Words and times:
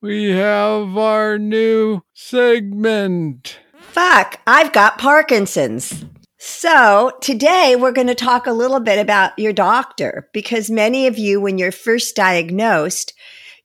we 0.00 0.30
have 0.30 0.96
our 0.96 1.38
new 1.38 2.00
segment. 2.14 3.58
Fuck, 3.78 4.40
I've 4.46 4.72
got 4.72 4.98
Parkinson's. 4.98 6.06
So, 6.38 7.12
today 7.20 7.76
we're 7.78 7.92
going 7.92 8.06
to 8.06 8.14
talk 8.14 8.46
a 8.46 8.52
little 8.52 8.80
bit 8.80 8.98
about 8.98 9.38
your 9.38 9.52
doctor 9.52 10.28
because 10.32 10.70
many 10.70 11.06
of 11.06 11.18
you, 11.18 11.40
when 11.40 11.58
you're 11.58 11.72
first 11.72 12.16
diagnosed, 12.16 13.14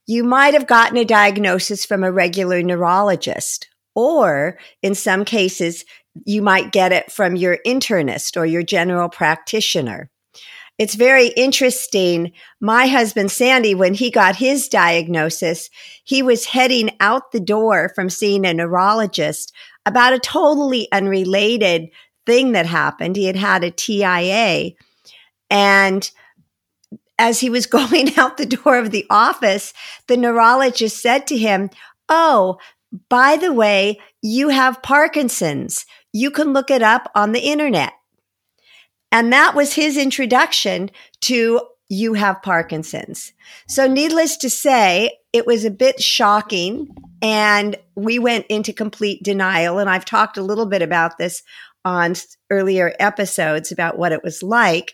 you 0.10 0.24
might 0.24 0.56
have 0.56 0.66
gotten 0.66 0.98
a 0.98 1.06
diagnosis 1.06 1.86
from 1.86 2.04
a 2.04 2.12
regular 2.12 2.64
neurologist, 2.64 3.68
or 3.94 4.58
in 4.82 4.96
some 4.96 5.24
cases, 5.24 5.86
you 6.26 6.42
might 6.42 6.72
get 6.72 6.92
it 6.92 7.12
from 7.12 7.36
your 7.36 7.60
internist 7.64 8.36
or 8.36 8.44
your 8.44 8.64
general 8.64 9.08
practitioner. 9.08 10.10
It's 10.80 10.96
very 10.96 11.28
interesting. 11.28 12.32
My 12.60 12.88
husband, 12.88 13.30
Sandy, 13.30 13.76
when 13.76 13.94
he 13.94 14.10
got 14.10 14.36
his 14.36 14.68
diagnosis, 14.68 15.70
he 16.04 16.24
was 16.24 16.46
heading 16.46 16.90
out 17.00 17.32
the 17.32 17.40
door 17.40 17.92
from 17.94 18.10
seeing 18.10 18.48
a 18.48 18.54
neurologist 18.56 19.54
about 19.86 20.14
a 20.14 20.20
totally 20.20 20.92
unrelated 20.92 21.88
thing 22.26 22.54
that 22.54 22.66
happened. 22.66 23.16
He 23.16 23.26
had 23.26 23.36
had 23.36 23.64
a 23.64 23.70
TIA 23.70 24.72
and 25.52 26.10
as 27.20 27.42
he 27.42 27.50
was 27.50 27.66
going 27.67 28.17
out 28.17 28.38
the 28.38 28.45
door 28.45 28.80
of 28.80 28.92
the 28.92 29.06
office, 29.09 29.73
the 30.08 30.17
neurologist 30.17 31.00
said 31.00 31.28
to 31.28 31.38
him, 31.38 31.70
Oh, 32.08 32.58
by 33.08 33.38
the 33.38 33.53
way, 33.53 34.00
you 34.23 34.50
have 34.50 34.81
Parkinson's. 34.81 35.86
You 36.12 36.31
can 36.31 36.53
look 36.53 36.72
it 36.72 36.81
up 36.81 37.12
on 37.14 37.34
the 37.34 37.42
internet. 37.42 37.94
And 39.12 39.31
that 39.31 39.56
was 39.56 39.73
his 39.73 39.97
introduction 39.97 40.90
to 41.22 41.62
you 41.88 42.14
have 42.14 42.42
Parkinson's. 42.42 43.34
So 43.67 43.88
needless 43.88 44.38
to 44.38 44.50
say, 44.50 45.17
it 45.34 45.45
was 45.45 45.66
a 45.66 45.72
bit 45.72 46.01
shocking 46.01 46.88
and 47.22 47.75
we 47.96 48.19
went 48.19 48.46
into 48.47 48.74
complete 48.74 49.24
denial. 49.24 49.80
And 49.80 49.90
I've 49.90 50.06
talked 50.06 50.38
a 50.38 50.44
little 50.44 50.68
bit 50.68 50.81
about 50.81 51.18
this 51.18 51.44
on 51.84 52.13
earlier 52.51 52.94
episodes 53.00 53.72
about 53.72 53.97
what 53.97 54.12
it 54.12 54.24
was 54.24 54.44
like 54.44 54.94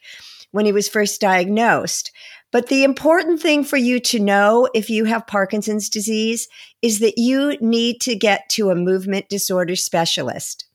when 0.55 0.65
he 0.65 0.71
was 0.71 0.87
first 0.87 1.19
diagnosed. 1.19 2.13
But 2.49 2.67
the 2.67 2.85
important 2.85 3.41
thing 3.41 3.65
for 3.65 3.75
you 3.75 3.99
to 3.99 4.19
know 4.21 4.69
if 4.73 4.89
you 4.89 5.03
have 5.03 5.27
Parkinson's 5.27 5.89
disease 5.89 6.47
is 6.81 6.99
that 6.99 7.17
you 7.17 7.57
need 7.59 7.99
to 8.01 8.15
get 8.15 8.47
to 8.51 8.69
a 8.69 8.75
movement 8.75 9.27
disorder 9.27 9.75
specialist. 9.75 10.65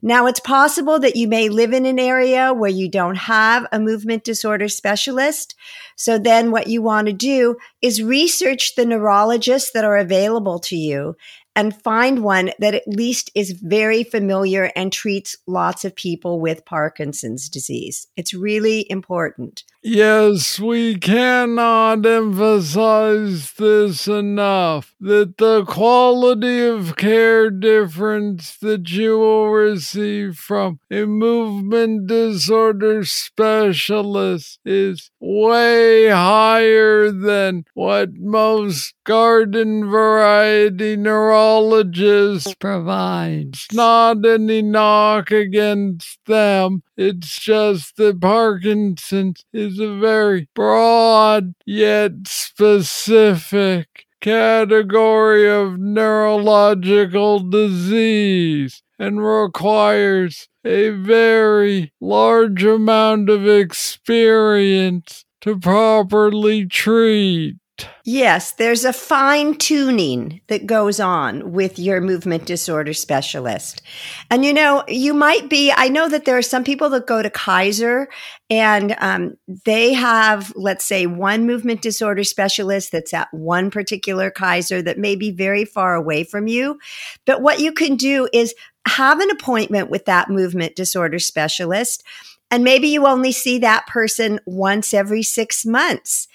Now, 0.00 0.26
it's 0.26 0.38
possible 0.38 1.00
that 1.00 1.16
you 1.16 1.26
may 1.26 1.48
live 1.48 1.72
in 1.72 1.84
an 1.84 1.98
area 1.98 2.54
where 2.54 2.70
you 2.70 2.88
don't 2.88 3.16
have 3.16 3.66
a 3.72 3.80
movement 3.80 4.22
disorder 4.22 4.68
specialist. 4.68 5.56
So 5.96 6.16
then 6.16 6.52
what 6.52 6.68
you 6.68 6.80
want 6.80 7.08
to 7.08 7.12
do 7.12 7.56
is 7.82 8.04
research 8.04 8.76
the 8.76 8.86
neurologists 8.86 9.72
that 9.72 9.84
are 9.84 9.96
available 9.96 10.60
to 10.60 10.76
you 10.76 11.16
and 11.56 11.80
find 11.82 12.22
one 12.22 12.50
that 12.58 12.74
at 12.74 12.88
least 12.88 13.30
is 13.34 13.52
very 13.52 14.02
familiar 14.02 14.70
and 14.74 14.92
treats 14.92 15.36
lots 15.46 15.84
of 15.84 15.94
people 15.94 16.40
with 16.40 16.64
Parkinson's 16.64 17.48
disease. 17.48 18.08
It's 18.16 18.34
really 18.34 18.90
important. 18.90 19.64
Yes, 19.86 20.58
we 20.58 20.96
cannot 20.96 22.06
emphasize 22.06 23.52
this 23.52 24.08
enough 24.08 24.94
that 24.98 25.36
the 25.36 25.66
quality 25.66 26.64
of 26.64 26.96
care 26.96 27.50
difference 27.50 28.56
that 28.62 28.88
you 28.90 29.18
will 29.18 29.50
receive 29.50 30.36
from 30.38 30.80
a 30.90 31.04
movement 31.04 32.06
disorder 32.06 33.04
specialist 33.04 34.58
is 34.64 35.10
way 35.20 36.08
higher 36.08 37.10
than 37.10 37.66
what 37.74 38.14
most 38.14 38.94
garden 39.04 39.84
variety 39.90 40.96
neurologists 40.96 42.54
provide. 42.54 43.48
It's 43.52 43.70
not 43.72 44.24
any 44.24 44.62
knock 44.62 45.30
against 45.30 46.18
them. 46.24 46.82
It's 46.96 47.38
just 47.38 47.96
that 47.96 48.20
Parkinson's 48.20 49.44
is 49.52 49.73
a 49.78 49.98
very 49.98 50.48
broad 50.54 51.54
yet 51.66 52.12
specific 52.26 54.06
category 54.20 55.50
of 55.50 55.78
neurological 55.78 57.40
disease 57.40 58.82
and 58.98 59.24
requires 59.24 60.48
a 60.64 60.90
very 60.90 61.92
large 62.00 62.64
amount 62.64 63.28
of 63.28 63.46
experience 63.46 65.24
to 65.42 65.58
properly 65.58 66.64
treat. 66.64 67.56
Yes, 68.04 68.52
there's 68.52 68.84
a 68.84 68.92
fine 68.92 69.56
tuning 69.56 70.40
that 70.46 70.66
goes 70.66 71.00
on 71.00 71.52
with 71.52 71.78
your 71.78 72.00
movement 72.00 72.44
disorder 72.44 72.92
specialist. 72.92 73.82
And 74.30 74.44
you 74.44 74.52
know, 74.52 74.84
you 74.86 75.12
might 75.12 75.48
be, 75.48 75.72
I 75.74 75.88
know 75.88 76.08
that 76.08 76.24
there 76.24 76.38
are 76.38 76.42
some 76.42 76.62
people 76.62 76.88
that 76.90 77.06
go 77.06 77.22
to 77.22 77.30
Kaiser 77.30 78.08
and 78.48 78.94
um, 78.98 79.36
they 79.64 79.92
have, 79.94 80.52
let's 80.54 80.84
say, 80.84 81.06
one 81.06 81.46
movement 81.46 81.82
disorder 81.82 82.22
specialist 82.22 82.92
that's 82.92 83.14
at 83.14 83.32
one 83.32 83.70
particular 83.70 84.30
Kaiser 84.30 84.80
that 84.82 84.98
may 84.98 85.16
be 85.16 85.32
very 85.32 85.64
far 85.64 85.94
away 85.94 86.22
from 86.22 86.46
you. 86.46 86.78
But 87.24 87.42
what 87.42 87.58
you 87.58 87.72
can 87.72 87.96
do 87.96 88.28
is 88.32 88.54
have 88.86 89.18
an 89.18 89.30
appointment 89.30 89.90
with 89.90 90.04
that 90.04 90.30
movement 90.30 90.76
disorder 90.76 91.18
specialist. 91.18 92.04
And 92.50 92.62
maybe 92.62 92.88
you 92.88 93.06
only 93.06 93.32
see 93.32 93.58
that 93.58 93.86
person 93.86 94.38
once 94.46 94.94
every 94.94 95.22
six 95.24 95.66
months. 95.66 96.28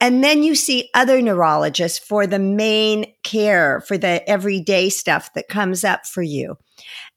And 0.00 0.24
then 0.24 0.42
you 0.42 0.54
see 0.54 0.88
other 0.94 1.20
neurologists 1.20 1.98
for 1.98 2.26
the 2.26 2.38
main 2.38 3.12
care, 3.22 3.82
for 3.82 3.98
the 3.98 4.28
everyday 4.28 4.88
stuff 4.88 5.32
that 5.34 5.48
comes 5.48 5.84
up 5.84 6.06
for 6.06 6.22
you. 6.22 6.56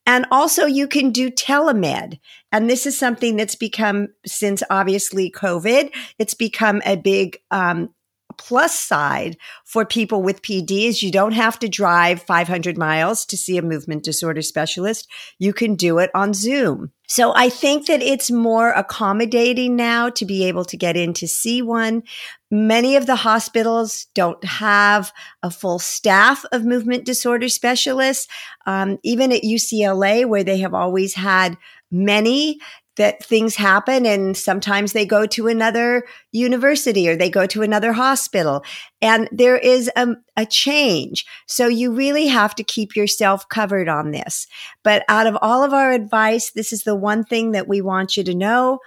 And 0.05 0.25
also 0.31 0.65
you 0.65 0.87
can 0.87 1.11
do 1.11 1.31
telemed. 1.31 2.19
And 2.51 2.69
this 2.69 2.85
is 2.85 2.97
something 2.97 3.37
that's 3.37 3.55
become, 3.55 4.09
since 4.25 4.61
obviously 4.69 5.31
COVID, 5.31 5.91
it's 6.19 6.33
become 6.33 6.81
a 6.85 6.97
big 6.97 7.37
um, 7.51 7.89
plus 8.37 8.77
side 8.77 9.37
for 9.65 9.85
people 9.85 10.21
with 10.21 10.41
PD 10.41 10.85
is 10.85 11.03
you 11.03 11.11
don't 11.11 11.33
have 11.33 11.57
to 11.59 11.69
drive 11.69 12.21
500 12.23 12.77
miles 12.77 13.25
to 13.25 13.37
see 13.37 13.57
a 13.57 13.61
movement 13.61 14.03
disorder 14.03 14.41
specialist. 14.41 15.09
You 15.39 15.53
can 15.53 15.75
do 15.75 15.99
it 15.99 16.11
on 16.13 16.33
Zoom. 16.33 16.91
So 17.13 17.31
I 17.35 17.47
think 17.47 17.85
that 17.85 18.01
it's 18.01 18.31
more 18.31 18.71
accommodating 18.71 19.75
now 19.75 20.09
to 20.09 20.25
be 20.25 20.45
able 20.45 20.65
to 20.65 20.75
get 20.75 20.97
in 20.97 21.13
to 21.13 21.27
see 21.27 21.61
one. 21.61 22.01
Many 22.49 22.95
of 22.95 23.05
the 23.05 23.17
hospitals 23.17 24.07
don't 24.15 24.43
have 24.43 25.13
a 25.43 25.51
full 25.51 25.77
staff 25.77 26.43
of 26.51 26.65
movement 26.65 27.05
disorder 27.05 27.49
specialists. 27.49 28.27
Um, 28.65 28.97
even 29.03 29.31
at 29.31 29.43
UCLA, 29.43 30.25
where 30.25 30.43
they 30.43 30.57
have 30.57 30.73
always 30.73 31.13
had 31.13 31.55
many, 31.91 32.57
that 32.95 33.23
things 33.23 33.55
happen 33.55 34.05
and 34.05 34.37
sometimes 34.37 34.93
they 34.93 35.05
go 35.05 35.25
to 35.25 35.47
another 35.47 36.03
university 36.31 37.09
or 37.09 37.15
they 37.15 37.29
go 37.29 37.47
to 37.47 37.63
another 37.63 37.93
hospital 37.93 38.63
and 39.01 39.27
there 39.31 39.57
is 39.57 39.89
a, 39.95 40.09
a, 40.37 40.45
change. 40.45 41.25
So 41.47 41.67
you 41.67 41.91
really 41.91 42.27
have 42.27 42.53
to 42.55 42.63
keep 42.63 42.95
yourself 42.95 43.49
covered 43.49 43.89
on 43.89 44.11
this. 44.11 44.47
But 44.83 45.03
out 45.09 45.25
of 45.25 45.37
all 45.41 45.63
of 45.63 45.73
our 45.73 45.91
advice, 45.91 46.51
this 46.51 46.71
is 46.71 46.83
the 46.83 46.95
one 46.95 47.23
thing 47.23 47.51
that 47.51 47.67
we 47.67 47.81
want 47.81 48.15
you 48.15 48.23
to 48.23 48.35
know. 48.35 48.79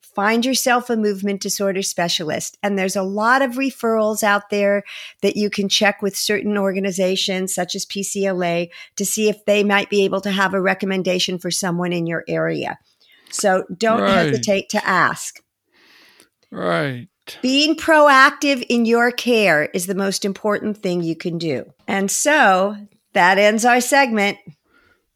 find 0.00 0.46
yourself 0.46 0.88
a 0.88 0.96
movement 0.96 1.42
disorder 1.42 1.82
specialist. 1.82 2.56
And 2.62 2.78
there's 2.78 2.96
a 2.96 3.02
lot 3.02 3.42
of 3.42 3.56
referrals 3.56 4.22
out 4.22 4.48
there 4.48 4.82
that 5.20 5.36
you 5.36 5.50
can 5.50 5.68
check 5.68 6.00
with 6.00 6.16
certain 6.16 6.56
organizations 6.56 7.54
such 7.54 7.74
as 7.74 7.84
PCLA 7.84 8.70
to 8.96 9.04
see 9.04 9.28
if 9.28 9.44
they 9.44 9.62
might 9.62 9.90
be 9.90 10.04
able 10.06 10.22
to 10.22 10.30
have 10.30 10.54
a 10.54 10.60
recommendation 10.60 11.38
for 11.38 11.50
someone 11.50 11.92
in 11.92 12.06
your 12.06 12.24
area. 12.26 12.78
So 13.30 13.64
don't 13.76 14.00
Right. 14.00 14.26
hesitate 14.28 14.68
to 14.70 14.86
ask. 14.86 15.40
Right. 16.50 17.08
Being 17.42 17.74
proactive 17.74 18.64
in 18.68 18.84
your 18.84 19.10
care 19.10 19.64
is 19.74 19.86
the 19.86 19.94
most 19.94 20.24
important 20.24 20.78
thing 20.78 21.02
you 21.02 21.16
can 21.16 21.38
do. 21.38 21.72
And 21.88 22.10
so 22.10 22.76
that 23.14 23.38
ends 23.38 23.64
our 23.64 23.80
segment. 23.80 24.38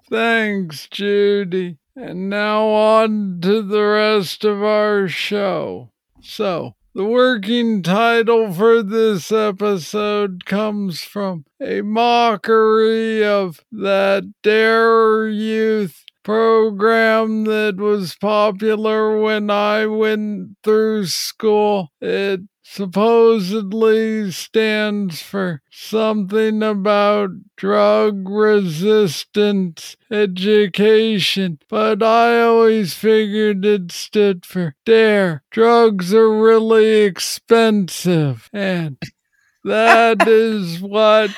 Thanks, 0.09 0.89
Judy. 0.89 1.79
And 1.95 2.29
now 2.31 2.67
on 2.67 3.41
to 3.43 3.63
the 3.63 3.83
rest 3.83 4.45
of 4.45 4.63
our 4.63 5.07
show. 5.07 5.91
So, 6.23 6.75
the 6.95 7.05
working 7.05 7.83
title 7.83 8.53
for 8.53 8.83
this 8.83 9.31
episode 9.31 10.45
comes 10.47 11.03
from 11.03 11.45
a 11.61 11.83
mockery 11.83 13.25
of 13.25 13.65
that 13.71 14.25
Dare 14.43 15.29
Youth 15.29 16.05
program 16.23 17.45
that 17.45 17.77
was 17.77 18.17
popular 18.17 19.19
when 19.21 19.51
I 19.51 19.87
went 19.87 20.57
through 20.63 21.07
school. 21.07 21.91
It 22.01 22.41
supposedly 22.63 24.31
stands 24.31 25.21
for 25.21 25.61
something 25.73 26.63
about 26.63 27.31
drug 27.57 28.29
resistance 28.29 29.97
education, 30.11 31.59
but 31.69 32.03
I 32.03 32.43
always 32.43 32.95
figured 32.95 33.65
it 33.65 33.91
stood 33.91 34.47
for 34.47 34.77
dare. 34.87 35.43
Drugs 35.51 36.15
are 36.15 36.31
really 36.31 37.03
expensive, 37.03 38.49
and 38.53 38.99
that 39.65 40.23
is 40.29 40.81
what 40.81 41.31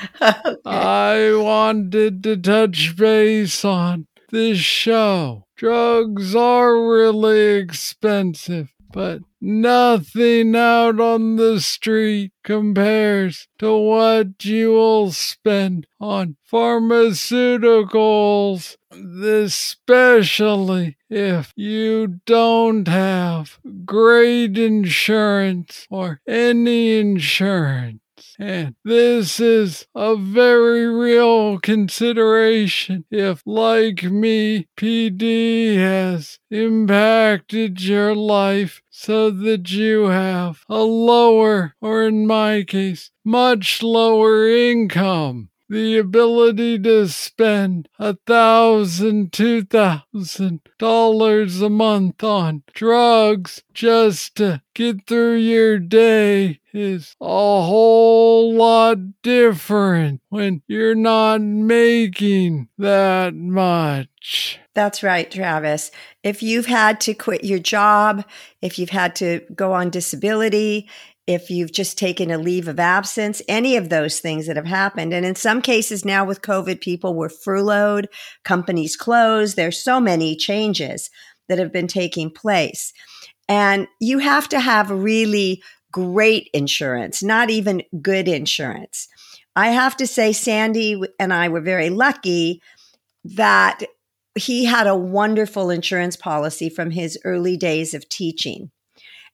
I 0.65 1.33
wanted 1.35 2.23
to 2.23 2.37
touch 2.37 2.95
base 2.95 3.65
on 3.65 4.07
this 4.33 4.57
show. 4.57 5.45
Drugs 5.55 6.35
are 6.35 6.89
really 6.89 7.55
expensive, 7.55 8.73
but 8.91 9.21
nothing 9.39 10.55
out 10.55 10.99
on 10.99 11.35
the 11.35 11.61
street 11.61 12.31
compares 12.43 13.47
to 13.59 13.77
what 13.77 14.43
you 14.43 14.71
will 14.71 15.11
spend 15.11 15.85
on 15.99 16.37
pharmaceuticals, 16.51 18.75
especially 19.23 20.97
if 21.11 21.53
you 21.55 22.19
don't 22.25 22.87
have 22.87 23.59
great 23.85 24.57
insurance 24.57 25.85
or 25.91 26.21
any 26.27 26.99
insurance. 26.99 27.99
And 28.39 28.75
this 28.83 29.39
is 29.39 29.85
a 29.93 30.15
very 30.15 30.87
real 30.87 31.59
consideration 31.59 33.05
if, 33.11 33.43
like 33.45 34.03
me, 34.03 34.67
PD 34.75 35.75
has 35.77 36.39
impacted 36.49 37.81
your 37.81 38.15
life 38.15 38.81
so 38.89 39.29
that 39.29 39.71
you 39.71 40.05
have 40.05 40.63
a 40.67 40.83
lower, 40.83 41.75
or 41.79 42.03
in 42.07 42.25
my 42.25 42.63
case, 42.63 43.11
much 43.23 43.83
lower 43.83 44.47
income. 44.47 45.49
The 45.73 45.97
ability 45.97 46.77
to 46.83 47.07
spend 47.07 47.89
a 47.97 48.15
thousand, 48.27 49.33
two 49.33 49.63
thousand 49.63 50.59
dollars 50.77 51.61
a 51.63 51.69
month 51.71 52.23
on 52.23 52.61
drugs 52.75 53.63
just 53.73 54.35
to 54.35 54.61
get 54.75 55.07
through 55.07 55.37
your 55.37 55.79
day 55.79 56.59
is 56.73 57.15
a 57.19 57.25
whole 57.25 58.53
lot 58.53 59.23
different 59.23 60.21
when 60.29 60.61
you're 60.67 60.93
not 60.93 61.41
making 61.41 62.69
that 62.77 63.33
much. 63.33 64.59
That's 64.75 65.01
right, 65.01 65.29
Travis. 65.29 65.89
If 66.21 66.43
you've 66.43 66.67
had 66.67 67.01
to 67.01 67.15
quit 67.15 67.43
your 67.43 67.59
job, 67.59 68.25
if 68.61 68.77
you've 68.77 68.89
had 68.91 69.15
to 69.17 69.41
go 69.55 69.73
on 69.73 69.89
disability, 69.89 70.87
if 71.25 71.49
you've 71.49 71.71
just 71.71 71.97
taken 71.97 72.31
a 72.31 72.37
leave 72.37 72.67
of 72.67 72.79
absence, 72.79 73.41
any 73.47 73.77
of 73.77 73.89
those 73.89 74.19
things 74.19 74.47
that 74.47 74.57
have 74.57 74.65
happened. 74.65 75.13
And 75.13 75.25
in 75.25 75.35
some 75.35 75.61
cases 75.61 76.03
now 76.03 76.25
with 76.25 76.41
COVID, 76.41 76.81
people 76.81 77.15
were 77.15 77.29
furloughed, 77.29 78.09
companies 78.43 78.95
closed. 78.95 79.55
There's 79.55 79.81
so 79.81 79.99
many 79.99 80.35
changes 80.35 81.09
that 81.47 81.59
have 81.59 81.71
been 81.71 81.87
taking 81.87 82.29
place. 82.29 82.91
And 83.47 83.87
you 83.99 84.19
have 84.19 84.49
to 84.49 84.59
have 84.59 84.89
really 84.89 85.61
great 85.91 86.49
insurance, 86.53 87.23
not 87.23 87.49
even 87.49 87.83
good 88.01 88.27
insurance. 88.27 89.07
I 89.55 89.69
have 89.69 89.95
to 89.97 90.07
say, 90.07 90.33
Sandy 90.33 91.01
and 91.19 91.31
I 91.31 91.47
were 91.49 91.61
very 91.61 91.89
lucky 91.89 92.61
that 93.23 93.83
he 94.35 94.65
had 94.65 94.87
a 94.87 94.95
wonderful 94.95 95.69
insurance 95.69 96.15
policy 96.17 96.69
from 96.69 96.91
his 96.91 97.19
early 97.23 97.55
days 97.55 97.93
of 97.93 98.09
teaching. 98.09 98.71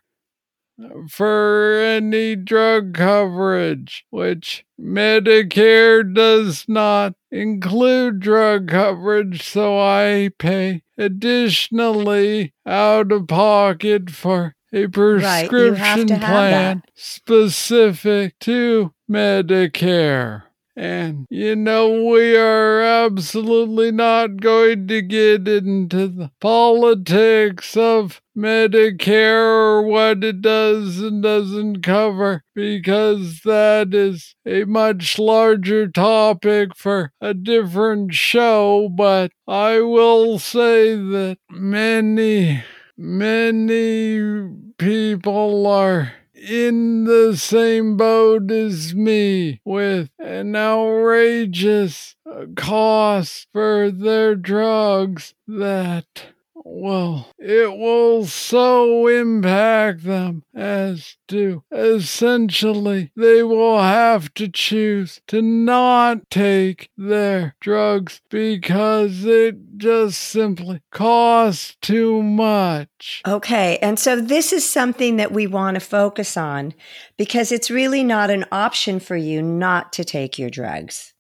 for 1.10 1.80
any 1.80 2.36
drug 2.36 2.94
coverage, 2.94 4.06
which 4.10 4.66
Medicare 4.80 6.04
does 6.14 6.66
not 6.68 7.14
include 7.32 8.20
drug 8.20 8.68
coverage, 8.68 9.44
so 9.44 9.80
I 9.80 10.32
pay 10.38 10.84
additionally 10.98 12.54
out 12.66 13.12
of 13.12 13.28
pocket 13.28 14.10
for 14.10 14.56
a 14.74 14.88
prescription 14.88 16.08
have 16.10 16.20
plan 16.20 16.84
specific 16.96 18.40
to 18.40 18.94
Medicare. 19.10 20.44
And 20.76 21.28
you 21.30 21.56
know, 21.56 22.04
we 22.06 22.36
are 22.36 22.82
absolutely 22.82 23.92
not 23.92 24.38
going 24.38 24.88
to 24.88 25.02
get 25.04 25.48
into 25.48 26.08
the 26.08 26.32
politics 26.42 27.78
of 27.78 28.20
Medicare 28.36 29.46
or 29.46 29.84
what 29.84 30.24
it 30.24 30.42
does 30.42 31.00
and 31.00 31.22
doesn't 31.22 31.84
cover 31.84 32.44
because 32.56 33.42
that 33.46 33.94
is 33.94 34.34
a 34.48 34.64
much 34.64 35.20
larger 35.20 35.88
topic 35.88 36.76
for 36.76 37.12
a 37.22 37.36
different 37.36 38.16
show. 38.16 38.90
But 38.90 39.32
I 39.48 39.80
will 39.82 40.40
say 40.40 40.96
that 40.96 41.38
many, 41.52 42.64
many 42.98 44.50
people 44.80 45.68
are 45.68 46.14
in 46.44 47.06
the 47.06 47.38
same 47.38 47.96
boat 47.96 48.52
as 48.52 48.94
me 48.94 49.62
with 49.64 50.10
an 50.20 50.56
outrageous 50.56 52.16
cost 52.56 53.48
for 53.54 53.90
their 53.90 54.36
drugs 54.36 55.34
that 55.48 56.33
well, 56.66 57.28
it 57.38 57.78
will 57.78 58.26
so 58.26 59.08
impact 59.08 60.04
them 60.04 60.44
as 60.56 61.18
to 61.28 61.64
essentially 61.72 63.12
they 63.16 63.44
will 63.44 63.82
have 63.82 64.34
to 64.36 64.48
choose 64.48 65.22
to 65.28 65.42
not 65.42 66.30
take 66.30 66.90
their 66.98 67.56
drugs 67.60 68.22
because 68.30 69.26
it 69.26 69.56
just 69.78 70.20
simply 70.20 70.82
costs 70.92 71.76
too 71.82 72.24
much. 72.24 73.22
Okay. 73.28 73.78
And 73.80 74.00
so 74.00 74.20
this 74.20 74.54
is 74.54 74.70
something 74.70 75.18
that 75.18 75.32
we 75.32 75.48
want 75.48 75.76
to 75.76 75.82
focus 75.82 76.38
on 76.38 76.74
because 77.18 77.52
it's 77.52 77.72
really 77.72 78.04
not 78.04 78.30
an 78.30 78.46
option 78.52 79.00
for 79.00 79.16
you 79.16 79.42
not 79.42 79.94
to 79.94 80.04
take 80.04 80.40
your 80.40 80.50
drugs. 80.50 81.14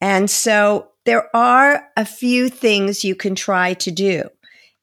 And 0.00 0.30
so 0.30 0.88
there 1.04 1.34
are 1.34 1.88
a 1.96 2.04
few 2.04 2.48
things 2.48 3.04
you 3.04 3.14
can 3.14 3.34
try 3.34 3.74
to 3.74 3.90
do. 3.90 4.28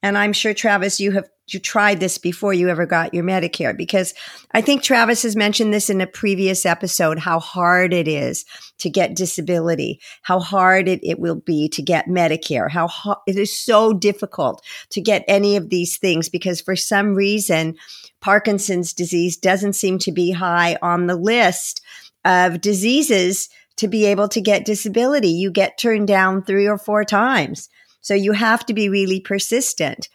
And 0.03 0.17
I'm 0.17 0.33
sure 0.33 0.53
Travis, 0.53 0.99
you 0.99 1.11
have 1.11 1.29
you 1.53 1.59
tried 1.59 1.99
this 1.99 2.17
before 2.17 2.53
you 2.53 2.69
ever 2.69 2.85
got 2.85 3.13
your 3.13 3.23
Medicare 3.23 3.75
because 3.75 4.13
I 4.53 4.61
think 4.61 4.81
Travis 4.81 5.23
has 5.23 5.35
mentioned 5.35 5.73
this 5.73 5.89
in 5.89 5.99
a 5.99 6.07
previous 6.07 6.65
episode 6.65 7.19
how 7.19 7.39
hard 7.39 7.93
it 7.93 8.07
is 8.07 8.45
to 8.77 8.89
get 8.89 9.15
disability, 9.15 9.99
how 10.21 10.39
hard 10.39 10.87
it, 10.87 11.01
it 11.03 11.19
will 11.19 11.35
be 11.35 11.67
to 11.69 11.81
get 11.81 12.07
Medicare, 12.07 12.69
how 12.69 12.87
ho- 12.87 13.21
it 13.27 13.37
is 13.37 13.55
so 13.55 13.93
difficult 13.93 14.63
to 14.91 15.01
get 15.01 15.25
any 15.27 15.55
of 15.55 15.69
these 15.69 15.97
things 15.97 16.29
because 16.29 16.61
for 16.61 16.75
some 16.75 17.15
reason 17.15 17.75
Parkinson's 18.21 18.93
disease 18.93 19.35
doesn't 19.35 19.73
seem 19.73 19.99
to 19.99 20.11
be 20.11 20.31
high 20.31 20.77
on 20.81 21.07
the 21.07 21.15
list 21.15 21.81
of 22.23 22.61
diseases 22.61 23.49
to 23.77 23.87
be 23.87 24.05
able 24.05 24.27
to 24.29 24.41
get 24.41 24.65
disability. 24.65 25.29
You 25.29 25.51
get 25.51 25.77
turned 25.77 26.07
down 26.07 26.43
three 26.43 26.67
or 26.67 26.77
four 26.77 27.03
times. 27.03 27.67
So 28.01 28.13
you 28.13 28.33
have 28.33 28.65
to 28.65 28.73
be 28.73 28.89
really 28.89 29.19
persistent. 29.19 30.09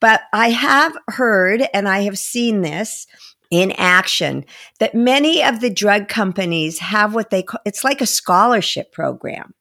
But 0.00 0.22
I 0.32 0.50
have 0.50 0.96
heard 1.08 1.66
and 1.72 1.88
I 1.88 2.00
have 2.00 2.18
seen 2.18 2.62
this 2.62 3.06
in 3.50 3.72
action 3.72 4.44
that 4.80 4.94
many 4.94 5.42
of 5.44 5.60
the 5.60 5.70
drug 5.70 6.08
companies 6.08 6.78
have 6.78 7.14
what 7.14 7.30
they 7.30 7.42
call 7.42 7.60
it's 7.66 7.84
like 7.84 8.00
a 8.00 8.06
scholarship 8.06 8.92
program. 8.92 9.54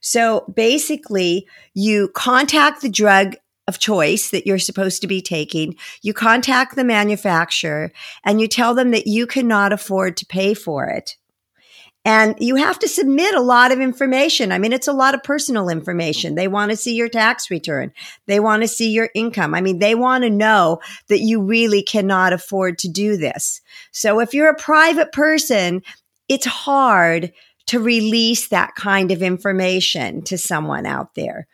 So 0.00 0.44
basically, 0.54 1.46
you 1.74 2.08
contact 2.14 2.82
the 2.82 2.88
drug 2.88 3.36
of 3.66 3.78
choice 3.78 4.30
that 4.30 4.46
you're 4.46 4.58
supposed 4.58 5.00
to 5.00 5.06
be 5.06 5.22
taking. 5.22 5.76
You 6.02 6.12
contact 6.12 6.74
the 6.74 6.84
manufacturer 6.84 7.92
and 8.24 8.40
you 8.40 8.48
tell 8.48 8.74
them 8.74 8.90
that 8.90 9.06
you 9.06 9.26
cannot 9.26 9.72
afford 9.72 10.16
to 10.18 10.26
pay 10.26 10.54
for 10.54 10.86
it. 10.86 11.16
And 12.04 12.34
you 12.38 12.56
have 12.56 12.78
to 12.78 12.88
submit 12.88 13.34
a 13.34 13.42
lot 13.42 13.72
of 13.72 13.80
information. 13.80 14.52
I 14.52 14.58
mean, 14.58 14.72
it's 14.72 14.88
a 14.88 14.92
lot 14.92 15.14
of 15.14 15.22
personal 15.22 15.68
information. 15.68 16.34
They 16.34 16.48
want 16.48 16.70
to 16.70 16.76
see 16.76 16.94
your 16.94 17.10
tax 17.10 17.50
return. 17.50 17.92
They 18.26 18.40
want 18.40 18.62
to 18.62 18.68
see 18.68 18.90
your 18.90 19.10
income. 19.14 19.54
I 19.54 19.60
mean, 19.60 19.80
they 19.80 19.94
want 19.94 20.24
to 20.24 20.30
know 20.30 20.80
that 21.08 21.20
you 21.20 21.42
really 21.42 21.82
cannot 21.82 22.32
afford 22.32 22.78
to 22.78 22.88
do 22.88 23.18
this. 23.18 23.60
So 23.92 24.18
if 24.20 24.32
you're 24.32 24.48
a 24.48 24.54
private 24.54 25.12
person, 25.12 25.82
it's 26.28 26.46
hard 26.46 27.32
to 27.66 27.80
release 27.80 28.48
that 28.48 28.74
kind 28.76 29.10
of 29.10 29.22
information 29.22 30.22
to 30.22 30.38
someone 30.38 30.86
out 30.86 31.14
there. 31.14 31.46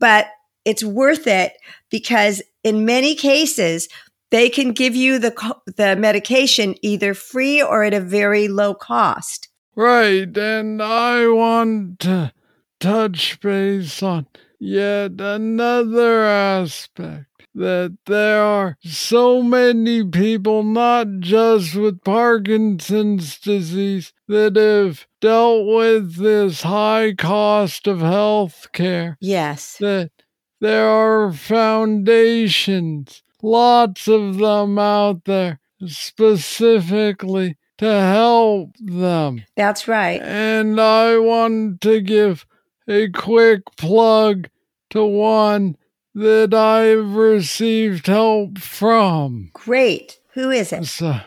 But 0.00 0.26
it's 0.64 0.82
worth 0.82 1.28
it 1.28 1.52
because 1.90 2.42
in 2.64 2.84
many 2.84 3.14
cases, 3.14 3.88
they 4.30 4.50
can 4.50 4.72
give 4.72 4.96
you 4.96 5.20
the, 5.20 5.56
the 5.76 5.94
medication 5.94 6.74
either 6.82 7.14
free 7.14 7.62
or 7.62 7.84
at 7.84 7.94
a 7.94 8.00
very 8.00 8.48
low 8.48 8.74
cost. 8.74 9.48
Right, 9.78 10.34
and 10.38 10.82
I 10.82 11.28
want 11.28 12.00
to 12.00 12.32
touch 12.80 13.38
base 13.40 14.02
on 14.02 14.26
yet 14.58 15.20
another 15.20 16.24
aspect 16.24 17.26
that 17.54 17.98
there 18.06 18.42
are 18.42 18.78
so 18.82 19.42
many 19.42 20.02
people, 20.02 20.62
not 20.62 21.20
just 21.20 21.74
with 21.74 22.02
Parkinson's 22.04 23.38
disease, 23.38 24.14
that 24.28 24.56
have 24.56 25.06
dealt 25.20 25.66
with 25.66 26.16
this 26.16 26.62
high 26.62 27.12
cost 27.12 27.86
of 27.86 28.00
health 28.00 28.68
care. 28.72 29.18
Yes. 29.20 29.76
That 29.78 30.10
there 30.58 30.88
are 30.88 31.32
foundations, 31.32 33.22
lots 33.42 34.08
of 34.08 34.38
them 34.38 34.78
out 34.78 35.24
there, 35.26 35.60
specifically 35.86 37.56
to 37.78 38.00
help 38.00 38.74
them. 38.80 39.44
That's 39.56 39.86
right. 39.88 40.20
And 40.22 40.80
I 40.80 41.18
want 41.18 41.80
to 41.82 42.00
give 42.00 42.46
a 42.88 43.08
quick 43.10 43.62
plug 43.76 44.48
to 44.90 45.04
one 45.04 45.76
that 46.14 46.54
I've 46.54 47.14
received 47.14 48.06
help 48.06 48.58
from. 48.58 49.50
Great. 49.52 50.18
Who 50.32 50.50
is 50.50 50.72
it? 50.72 50.86
So, 50.86 51.20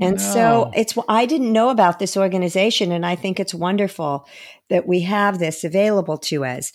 And 0.02 0.18
no. 0.18 0.22
so 0.22 0.72
it's 0.76 0.98
I 1.08 1.26
didn't 1.26 1.54
know 1.54 1.70
about 1.70 2.00
this 2.00 2.18
organization 2.18 2.92
and 2.92 3.06
I 3.06 3.16
think 3.16 3.40
it's 3.40 3.54
wonderful 3.54 4.28
that 4.70 4.88
we 4.88 5.02
have 5.02 5.40
this 5.40 5.64
available 5.64 6.18
to 6.18 6.44
us. 6.44 6.74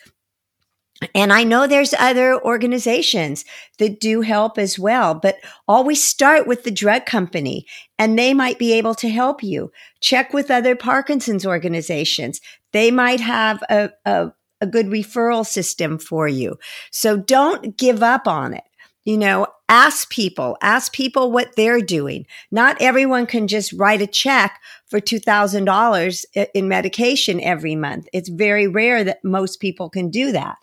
And 1.15 1.33
I 1.33 1.45
know 1.45 1.67
there's 1.67 1.95
other 1.95 2.41
organizations 2.43 3.45
that 3.79 4.01
do 4.01 4.21
help 4.21 4.59
as 4.59 4.79
well, 4.79 5.15
but 5.15 5.37
always 5.67 6.03
start 6.03 6.47
with 6.47 6.65
the 6.65 6.71
drug 6.71 7.07
company 7.07 7.67
and 7.99 8.19
they 8.19 8.35
might 8.35 8.59
be 8.59 8.73
able 8.75 8.95
to 8.97 9.09
help 9.09 9.43
you. 9.43 9.73
Check 10.01 10.35
with 10.35 10.51
other 10.51 10.77
Parkinson's 10.77 11.47
organizations. 11.47 12.41
They 12.73 12.91
might 12.91 13.21
have 13.21 13.63
a, 13.71 13.91
a, 14.05 14.33
a 14.61 14.67
good 14.67 14.87
referral 14.87 15.47
system 15.47 15.99
for 15.99 16.29
you. 16.29 16.59
So 16.91 17.17
don't 17.17 17.77
give 17.79 18.03
up 18.03 18.29
on 18.29 18.53
it. 18.53 18.65
You 19.05 19.17
know, 19.17 19.47
ask 19.71 20.11
people, 20.11 20.59
ask 20.61 20.93
people 20.93 21.33
what 21.33 21.57
they're 21.57 21.81
doing. 21.81 22.27
Not 22.51 22.77
everyone 22.83 23.27
can 23.27 23.49
just 23.49 23.73
write 23.73 24.03
a 24.03 24.07
check 24.07 24.61
for 24.87 25.01
$2,000 25.01 26.49
in 26.55 26.69
medication 26.69 27.41
every 27.41 27.75
month. 27.75 28.07
It's 28.13 28.29
very 28.29 28.69
rare 28.69 29.03
that 29.05 29.25
most 29.25 29.59
people 29.61 29.89
can 29.89 30.11
do 30.11 30.33
that. 30.33 30.59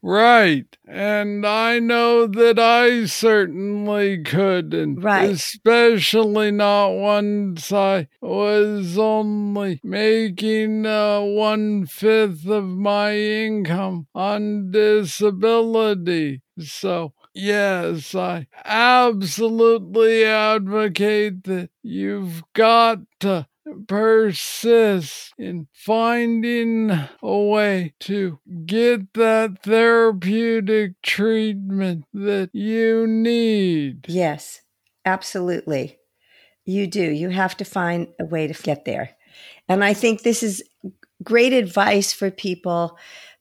Right. 0.00 0.76
And 0.86 1.44
I 1.44 1.80
know 1.80 2.26
that 2.28 2.58
I 2.58 3.06
certainly 3.06 4.22
couldn't. 4.22 5.00
Right. 5.00 5.30
Especially 5.30 6.52
not 6.52 6.90
once 6.90 7.72
I 7.72 8.06
was 8.20 8.96
only 8.96 9.80
making 9.82 10.86
uh, 10.86 11.20
one 11.20 11.86
fifth 11.86 12.46
of 12.46 12.64
my 12.64 13.16
income 13.16 14.06
on 14.14 14.70
disability. 14.70 16.42
So, 16.60 17.12
yes, 17.34 18.14
I 18.14 18.46
absolutely 18.64 20.24
advocate 20.24 21.42
that 21.44 21.70
you've 21.82 22.42
got 22.52 22.98
to 23.20 23.48
persist 23.86 25.32
in 25.38 25.68
finding 25.72 26.90
a 27.22 27.38
way 27.38 27.94
to 28.00 28.38
get 28.66 29.14
that 29.14 29.62
therapeutic 29.62 31.00
treatment 31.02 32.04
that 32.12 32.50
you 32.52 33.06
need. 33.06 34.06
Yes, 34.08 34.60
absolutely. 35.04 35.98
You 36.64 36.86
do. 36.86 37.02
You 37.02 37.30
have 37.30 37.56
to 37.58 37.64
find 37.64 38.08
a 38.20 38.24
way 38.24 38.46
to 38.46 38.62
get 38.62 38.84
there. 38.84 39.10
And 39.68 39.84
I 39.84 39.94
think 39.94 40.22
this 40.22 40.42
is 40.42 40.62
great 41.22 41.52
advice 41.52 42.12
for 42.12 42.30
people 42.30 42.98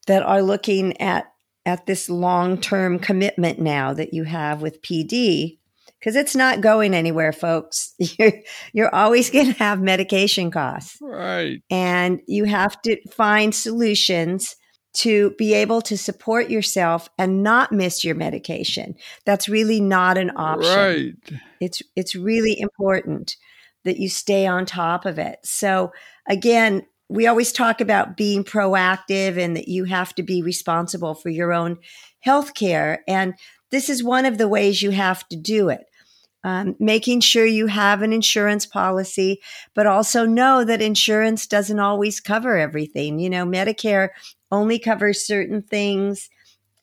that 0.08 0.24
are 0.24 0.42
looking 0.42 1.00
at 1.02 1.32
at 1.66 1.86
this 1.86 2.10
long-term 2.10 2.98
commitment 2.98 3.60
now 3.60 3.94
that 3.94 4.14
you 4.14 4.24
have 4.24 4.62
with 4.62 4.82
PD 4.82 5.58
because 6.00 6.16
it's 6.16 6.36
not 6.36 6.62
going 6.62 6.94
anywhere, 6.94 7.32
folks. 7.34 7.94
You're, 8.00 8.34
you're 8.74 8.94
always 8.94 9.30
going 9.30 9.48
to 9.54 9.60
have 9.60 9.82
medication 9.82 10.52
costs. 10.52 10.98
Right. 11.02 11.62
And 11.70 12.22
you 12.28 12.46
have 12.46 12.82
to 12.84 12.98
find 13.10 13.54
solutions 13.54 14.56
to 14.98 15.32
be 15.38 15.54
able 15.54 15.82
to 15.84 15.98
support 15.98 16.50
yourself 16.50 17.08
and 17.20 17.44
not 17.44 17.72
miss 17.72 18.04
your 18.04 18.16
medication. 18.16 18.96
That's 19.26 19.48
really 19.48 19.80
not 19.80 20.18
an 20.18 20.32
option. 20.36 20.76
Right. 20.76 21.40
It's 21.60 21.84
it's 21.96 22.16
really 22.16 22.60
important 22.60 23.36
that 23.84 23.98
you 23.98 24.10
stay 24.10 24.48
on 24.48 24.66
top 24.66 25.06
of 25.06 25.20
it. 25.20 25.40
So 25.44 25.92
again, 26.28 26.86
we 27.10 27.28
always 27.28 27.52
talk 27.52 27.80
about 27.80 28.18
being 28.18 28.44
proactive 28.44 29.38
and 29.38 29.56
that 29.56 29.68
you 29.68 29.86
have 29.86 30.14
to 30.16 30.24
be 30.24 30.42
responsible 30.42 31.14
for 31.16 31.30
your 31.30 31.54
own 31.54 31.78
health 32.20 32.54
care. 32.54 33.04
And 33.08 33.36
this 33.72 33.90
is 33.90 34.04
one 34.04 34.26
of 34.26 34.38
the 34.38 34.48
ways 34.48 34.82
you 34.82 34.92
have 34.92 35.28
to 35.30 35.36
do 35.36 35.70
it. 35.70 35.86
Um, 36.44 36.76
making 36.80 37.22
sure 37.22 37.46
you 37.46 37.68
have 37.68 38.02
an 38.02 38.14
insurance 38.14 38.66
policy, 38.66 39.42
but 39.74 39.88
also 39.88 40.26
know 40.26 40.64
that 40.64 40.82
insurance 40.82 41.46
doesn't 41.46 41.80
always 41.80 42.22
cover 42.22 42.58
everything. 42.58 43.20
You 43.20 43.30
know, 43.30 43.46
Medicare 43.46 44.10
only 44.52 44.80
covers 44.80 45.26
certain 45.26 45.62
things. 45.62 46.30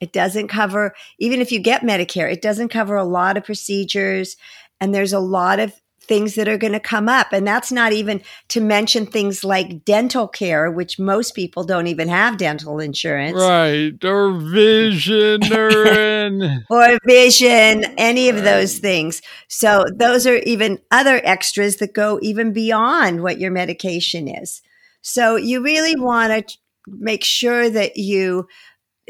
It 0.01 0.13
doesn't 0.13 0.49
cover, 0.49 0.95
even 1.19 1.41
if 1.41 1.51
you 1.51 1.61
get 1.61 1.83
Medicare, 1.83 2.31
it 2.31 2.43
doesn't 2.43 2.69
cover 2.69 2.97
a 2.97 3.05
lot 3.05 3.39
of 3.39 3.45
procedures. 3.45 4.37
And 4.81 4.95
there's 4.95 5.15
a 5.15 5.21
lot 5.21 5.61
of 5.61 5.73
things 6.05 6.35
that 6.35 6.49
are 6.49 6.57
going 6.57 6.73
to 6.73 6.81
come 6.81 7.09
up. 7.09 7.33
And 7.33 7.47
that's 7.47 7.73
not 7.73 7.93
even 7.93 8.23
to 8.49 8.61
mention 8.61 9.07
things 9.07 9.45
like 9.45 9.85
dental 9.85 10.29
care, 10.29 10.71
which 10.71 10.99
most 10.99 11.35
people 11.35 11.65
don't 11.65 11.87
even 11.87 12.09
have 12.09 12.39
dental 12.39 12.79
insurance. 12.79 13.39
Right. 13.39 14.03
Or 14.05 14.33
vision 14.33 15.41
or 15.53 16.65
or 16.71 16.99
vision, 17.05 17.85
any 17.99 18.29
of 18.29 18.43
those 18.43 18.79
things. 18.79 19.23
So 19.49 19.85
those 19.95 20.27
are 20.27 20.37
even 20.39 20.79
other 20.91 21.21
extras 21.25 21.77
that 21.77 21.95
go 21.95 22.19
even 22.23 22.53
beyond 22.53 23.23
what 23.23 23.39
your 23.39 23.51
medication 23.51 24.29
is. 24.29 24.63
So 25.03 25.37
you 25.37 25.63
really 25.63 25.97
want 25.97 26.49
to 26.49 26.57
make 26.87 27.25
sure 27.25 27.69
that 27.69 27.97
you 27.97 28.47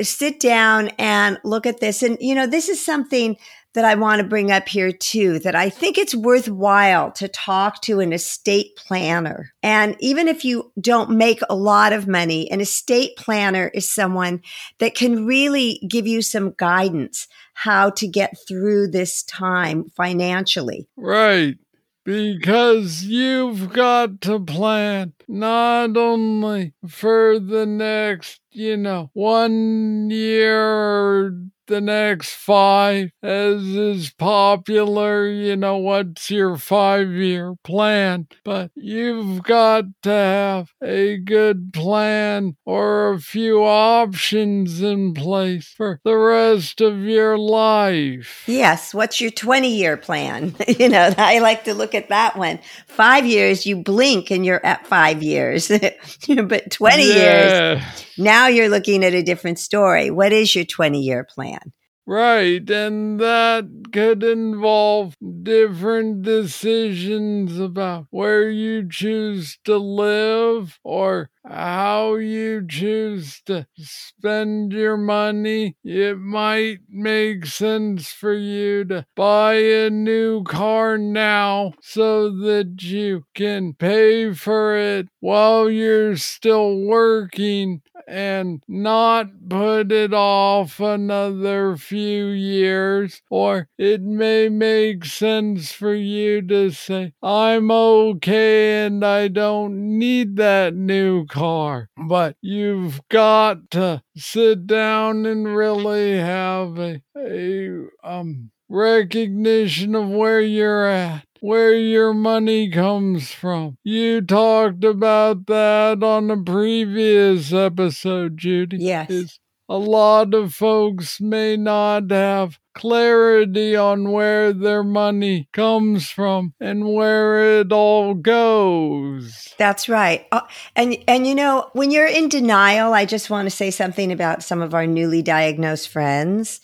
sit 0.03 0.41
down 0.41 0.89
and 0.99 1.39
look 1.45 1.67
at 1.67 1.81
this. 1.81 2.03
And, 2.03 2.19
you 2.21 2.35
know, 2.35 2.47
this 2.47 2.69
is 2.69 2.85
something 2.85 3.37
that 3.75 3.85
I 3.85 3.97
want 3.97 4.23
to 4.23 4.29
bring 4.29 4.51
up 4.51 4.69
here 4.69 4.93
too, 4.93 5.39
that 5.41 5.55
I 5.55 5.69
think 5.69 5.99
it's 5.99 6.15
worthwhile 6.15 7.13
to 7.13 7.29
talk 7.29 7.83
to 7.83 8.01
an 8.01 8.13
estate 8.13 8.77
planner. 8.77 9.51
And 9.63 9.97
even 10.01 10.29
if 10.29 10.45
you 10.45 10.73
don't 10.81 11.11
make 11.11 11.41
a 11.49 11.57
lot 11.57 11.93
of 11.93 12.09
money, 12.09 12.51
an 12.51 12.61
estate 12.61 13.17
planner 13.17 13.71
is 13.75 13.91
someone 13.91 14.41
that 14.79 14.95
can 14.95 15.27
really 15.27 15.81
give 15.89 16.07
you 16.07 16.23
some 16.23 16.55
guidance 16.57 17.27
how 17.55 17.91
to 17.91 18.07
get 18.07 18.37
through 18.47 18.89
this 18.89 19.23
time 19.25 19.85
financially. 19.97 20.89
Right. 20.97 21.57
Because 22.05 23.05
you've 23.05 23.73
got 23.73 24.21
to 24.23 24.39
plan 24.39 25.15
not 25.27 25.97
only 25.97 26.75
for 26.87 27.39
the 27.39 27.65
next, 27.65 28.41
you 28.55 28.77
know, 28.77 29.11
one 29.13 30.09
year 30.11 31.33
the 31.67 31.81
next 31.81 32.35
five 32.35 33.11
as 33.23 33.63
is 33.63 34.11
popular. 34.11 35.27
You 35.27 35.57
know, 35.57 35.79
what's 35.79 36.31
your 36.31 36.57
five 36.57 37.11
year 37.11 37.55
plan? 37.65 38.29
But 38.45 38.71
you've 38.75 39.43
got 39.43 39.85
to 40.03 40.11
have 40.11 40.73
a 40.83 41.19
good 41.19 41.73
plan 41.73 42.57
or 42.65 43.13
a 43.13 43.21
few 43.21 43.65
options 43.65 44.83
in 44.83 45.15
place 45.15 45.69
for 45.69 46.01
the 46.05 46.17
rest 46.17 46.81
of 46.81 47.01
your 47.01 47.39
life. 47.39 48.45
Yes. 48.47 48.95
What's 48.95 49.21
your 49.21 49.31
20 49.31 49.69
year 49.69 49.97
plan? 49.97 50.55
you 50.69 50.89
know, 50.89 51.15
I 51.19 51.39
like 51.39 51.65
to 51.65 51.75
look 51.75 51.95
at 51.95 52.09
that 52.09 52.37
one. 52.37 52.59
Five 52.87 53.27
years, 53.27 53.67
you 53.67 53.77
blink 53.77 54.31
and 54.31 54.45
you're 54.45 54.65
at 54.65 54.87
five 54.87 55.23
years. 55.23 55.69
but 55.69 56.71
20 56.71 57.09
yeah. 57.09 57.15
years, 57.15 57.83
now 58.19 58.44
you're 58.47 58.69
looking 58.69 59.05
at 59.05 59.15
a 59.15 59.23
different 59.23 59.59
story. 59.59 60.11
What 60.11 60.33
is 60.33 60.55
your 60.55 60.65
20 60.65 61.01
year 61.01 61.25
plan? 61.25 61.73
Right, 62.07 62.69
and 62.69 63.19
that 63.19 63.65
could 63.91 64.23
involve 64.23 65.17
different 65.43 66.21
decisions 66.21 67.59
about 67.59 68.09
where 68.11 68.51
you 68.51 68.87
choose 68.87 69.59
to 69.65 69.79
live 69.79 70.79
or 70.85 71.31
how 71.47 72.17
you 72.17 72.67
choose 72.69 73.41
to 73.47 73.67
spend 73.79 74.73
your 74.73 74.99
money. 74.99 75.77
It 75.83 76.19
might 76.19 76.81
make 76.91 77.47
sense 77.47 78.13
for 78.13 78.35
you 78.35 78.85
to 78.87 79.07
buy 79.17 79.55
a 79.55 79.89
new 79.89 80.45
car 80.45 80.99
now 80.99 81.73
so 81.81 82.29
that 82.29 82.83
you 82.83 83.25
can 83.35 83.73
pay 83.73 84.35
for 84.35 84.77
it 84.77 85.09
while 85.21 85.71
you're 85.71 86.17
still 86.19 86.81
working 86.81 87.81
and 88.07 88.63
not 88.69 89.49
put 89.49 89.93
it 89.93 90.13
off 90.13 90.81
another 90.81 91.77
few 91.77 92.27
years. 92.27 93.23
Or 93.31 93.69
it 93.79 94.03
may 94.03 94.49
make 94.49 95.05
sense 95.05 95.73
for 95.73 95.95
you 95.95 96.43
to 96.43 96.71
say, 96.71 97.13
I'm 97.23 97.71
okay 97.71 98.87
and 98.87 99.05
I 99.05 99.29
don't 99.29 99.99
need 99.99 100.37
that 100.37 100.75
new 100.75 101.27
car. 101.27 101.89
But 101.97 102.37
you've 102.41 103.01
got 103.09 103.71
to 103.73 104.03
sit 104.17 104.67
down 104.67 105.27
and 105.27 105.55
really 105.57 106.19
have 106.19 106.79
a, 106.79 107.03
a 107.17 107.69
um 108.03 108.51
recognition 108.69 109.95
of 109.95 110.09
where 110.09 110.41
you're 110.41 110.87
at 110.87 111.27
where 111.45 111.75
your 111.75 112.15
money 112.15 112.71
comes 112.71 113.31
from. 113.31 113.77
You 113.85 114.23
talked 114.23 114.83
about 114.83 115.45
that 115.49 116.03
on 116.03 116.31
a 116.31 116.43
previous 116.43 117.53
episode, 117.53 118.39
Judy. 118.39 118.79
Yes. 118.79 119.11
It's 119.11 119.41
a 119.69 119.77
lot 119.77 120.33
of 120.33 120.55
folks 120.55 121.21
may 121.21 121.59
not 121.59 122.11
have 122.11 122.59
clarity 122.75 123.77
on 123.77 124.11
where 124.11 124.55
their 124.55 124.83
money 124.83 125.51
comes 125.53 126.09
from 126.09 126.55
and 126.61 126.95
where 126.95 127.61
it 127.61 127.71
all 127.73 128.15
goes. 128.15 129.55
That's 129.59 129.87
right. 129.87 130.27
Uh, 130.33 130.41
and 130.75 130.97
and 131.07 131.27
you 131.27 131.35
know, 131.35 131.69
when 131.75 131.91
you're 131.91 132.07
in 132.07 132.31
denial, 132.31 132.95
I 132.95 133.05
just 133.05 133.29
want 133.29 133.45
to 133.45 133.55
say 133.55 133.71
something 133.71 134.11
about 134.11 134.43
some 134.43 134.63
of 134.63 134.73
our 134.73 134.87
newly 134.87 135.21
diagnosed 135.21 135.91
friends 135.91 136.63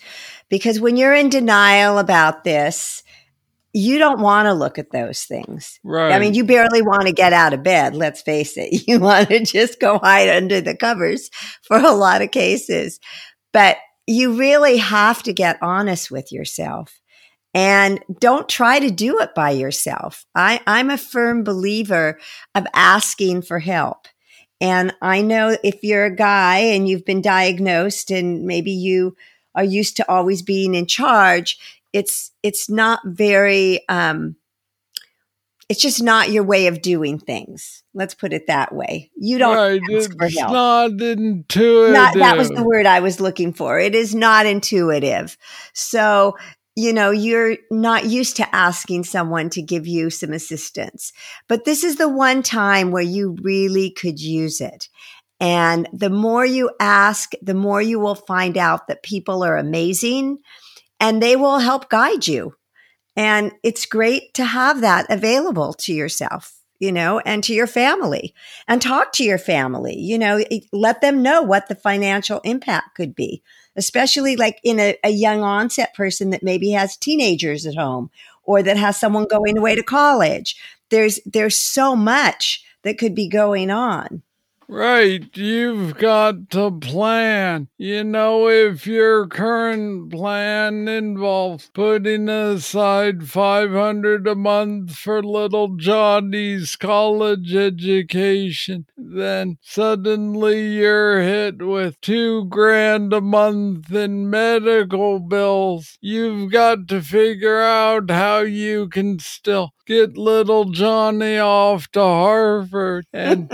because 0.49 0.79
when 0.79 0.97
you're 0.97 1.13
in 1.13 1.29
denial 1.29 1.99
about 1.99 2.45
this, 2.45 3.03
you 3.73 3.97
don't 3.97 4.19
want 4.19 4.47
to 4.47 4.53
look 4.53 4.77
at 4.77 4.91
those 4.91 5.23
things. 5.23 5.79
Right. 5.83 6.11
I 6.11 6.19
mean, 6.19 6.33
you 6.33 6.43
barely 6.43 6.81
want 6.81 7.03
to 7.03 7.13
get 7.13 7.33
out 7.33 7.53
of 7.53 7.63
bed. 7.63 7.95
Let's 7.95 8.21
face 8.21 8.57
it. 8.57 8.83
You 8.87 8.99
want 8.99 9.29
to 9.29 9.43
just 9.45 9.79
go 9.79 9.99
hide 9.99 10.27
under 10.29 10.59
the 10.59 10.75
covers 10.75 11.29
for 11.61 11.77
a 11.77 11.91
lot 11.91 12.21
of 12.21 12.31
cases, 12.31 12.99
but 13.53 13.77
you 14.07 14.37
really 14.37 14.77
have 14.77 15.23
to 15.23 15.33
get 15.33 15.61
honest 15.61 16.11
with 16.11 16.31
yourself 16.31 16.99
and 17.53 18.03
don't 18.19 18.49
try 18.49 18.79
to 18.79 18.91
do 18.91 19.19
it 19.19 19.35
by 19.35 19.51
yourself. 19.51 20.25
I, 20.35 20.61
I'm 20.67 20.89
a 20.89 20.97
firm 20.97 21.43
believer 21.43 22.19
of 22.55 22.65
asking 22.73 23.43
for 23.43 23.59
help. 23.59 24.07
And 24.59 24.93
I 25.01 25.21
know 25.21 25.57
if 25.63 25.83
you're 25.83 26.05
a 26.05 26.15
guy 26.15 26.57
and 26.57 26.87
you've 26.87 27.05
been 27.05 27.21
diagnosed 27.21 28.11
and 28.11 28.43
maybe 28.43 28.71
you 28.71 29.15
are 29.55 29.63
used 29.63 29.97
to 29.97 30.09
always 30.09 30.41
being 30.41 30.75
in 30.75 30.85
charge, 30.85 31.57
it's 31.93 32.31
it's 32.43 32.69
not 32.69 33.01
very 33.05 33.87
um, 33.89 34.35
it's 35.71 35.81
just 35.81 36.03
not 36.03 36.31
your 36.31 36.43
way 36.43 36.67
of 36.67 36.81
doing 36.81 37.17
things. 37.17 37.81
Let's 37.93 38.13
put 38.13 38.33
it 38.33 38.47
that 38.47 38.75
way. 38.75 39.09
You 39.15 39.37
don't 39.37 39.55
right. 39.55 39.81
ask 39.95 40.11
for 40.17 40.25
It's 40.25 40.37
help. 40.37 40.51
not 40.51 40.91
intuitive. 40.99 41.93
Not, 41.93 42.15
that 42.15 42.37
was 42.37 42.49
the 42.49 42.63
word 42.63 42.85
I 42.85 42.99
was 42.99 43.21
looking 43.21 43.53
for. 43.53 43.79
It 43.79 43.95
is 43.95 44.13
not 44.13 44.45
intuitive. 44.45 45.37
So, 45.73 46.35
you 46.75 46.91
know, 46.91 47.11
you're 47.11 47.55
not 47.71 48.03
used 48.03 48.35
to 48.35 48.53
asking 48.53 49.05
someone 49.05 49.49
to 49.51 49.61
give 49.61 49.87
you 49.87 50.09
some 50.09 50.33
assistance, 50.33 51.13
but 51.47 51.63
this 51.63 51.85
is 51.85 51.95
the 51.95 52.09
one 52.09 52.43
time 52.43 52.91
where 52.91 53.01
you 53.01 53.37
really 53.41 53.91
could 53.91 54.19
use 54.19 54.59
it. 54.59 54.89
And 55.39 55.87
the 55.93 56.09
more 56.09 56.45
you 56.45 56.69
ask, 56.81 57.31
the 57.41 57.53
more 57.53 57.81
you 57.81 57.97
will 57.97 58.15
find 58.15 58.57
out 58.57 58.87
that 58.87 59.03
people 59.03 59.41
are 59.41 59.55
amazing 59.55 60.39
and 61.01 61.21
they 61.21 61.35
will 61.35 61.59
help 61.59 61.89
guide 61.89 62.27
you. 62.27 62.55
And 63.17 63.51
it's 63.63 63.85
great 63.85 64.33
to 64.35 64.45
have 64.45 64.79
that 64.81 65.07
available 65.09 65.73
to 65.73 65.93
yourself, 65.93 66.55
you 66.79 66.93
know, 66.93 67.19
and 67.19 67.43
to 67.43 67.53
your 67.53 67.67
family 67.67 68.33
and 68.67 68.81
talk 68.81 69.11
to 69.13 69.23
your 69.23 69.39
family, 69.39 69.97
you 69.97 70.17
know, 70.17 70.41
let 70.71 71.01
them 71.01 71.21
know 71.21 71.41
what 71.41 71.67
the 71.67 71.75
financial 71.75 72.39
impact 72.45 72.95
could 72.95 73.13
be, 73.15 73.43
especially 73.75 74.37
like 74.37 74.59
in 74.63 74.79
a, 74.79 74.95
a 75.03 75.09
young 75.09 75.41
onset 75.41 75.93
person 75.93 76.29
that 76.29 76.43
maybe 76.43 76.71
has 76.71 76.95
teenagers 76.95 77.65
at 77.65 77.75
home 77.75 78.09
or 78.43 78.63
that 78.63 78.77
has 78.77 78.97
someone 78.97 79.27
going 79.27 79.57
away 79.57 79.75
to 79.75 79.83
college. 79.83 80.55
There's, 80.89 81.19
there's 81.25 81.59
so 81.59 81.95
much 81.95 82.63
that 82.83 82.97
could 82.97 83.15
be 83.15 83.27
going 83.27 83.69
on. 83.71 84.21
Right, 84.73 85.27
you've 85.35 85.97
got 85.97 86.49
to 86.51 86.71
plan. 86.71 87.67
You 87.77 88.05
know, 88.05 88.47
if 88.47 88.87
your 88.87 89.27
current 89.27 90.13
plan 90.13 90.87
involves 90.87 91.69
putting 91.73 92.29
aside 92.29 93.27
500 93.27 94.25
a 94.25 94.33
month 94.33 94.95
for 94.95 95.21
little 95.21 95.75
Johnny's 95.75 96.77
college 96.77 97.53
education, 97.53 98.85
then 98.95 99.57
suddenly 99.61 100.69
you're 100.77 101.21
hit 101.21 101.61
with 101.61 101.99
two 101.99 102.45
grand 102.45 103.11
a 103.11 103.19
month 103.19 103.93
in 103.93 104.29
medical 104.29 105.19
bills. 105.19 105.97
You've 105.99 106.49
got 106.49 106.87
to 106.87 107.01
figure 107.01 107.61
out 107.61 108.09
how 108.09 108.39
you 108.39 108.87
can 108.87 109.19
still 109.19 109.73
get 109.85 110.17
little 110.17 110.65
Johnny 110.65 111.37
off 111.37 111.89
to 111.91 111.99
Harvard 111.99 113.05
and 113.13 113.49